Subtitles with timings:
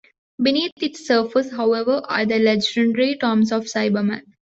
[0.41, 4.23] Beneath its surface, however, are the legendary tombs of the Cybermen.